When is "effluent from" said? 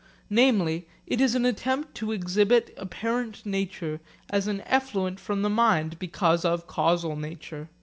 4.61-5.43